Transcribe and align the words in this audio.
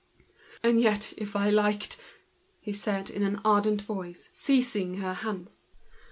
"And 0.63 0.81
yet 0.81 1.13
if 1.19 1.35
I 1.35 1.51
liked—" 1.51 1.97
said 2.73 3.09
he 3.09 3.15
in 3.15 3.21
an 3.21 3.39
ardent 3.45 3.83
voice, 3.83 4.31
seizing 4.33 4.95
her 4.95 5.13
hands. 5.13 5.67